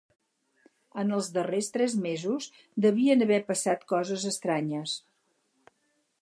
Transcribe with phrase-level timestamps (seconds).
[1.01, 2.47] En els darrers tres mesos
[2.87, 4.97] devien haver passat coses estranyes.